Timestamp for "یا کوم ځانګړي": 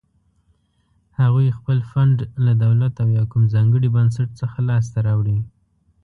3.17-3.89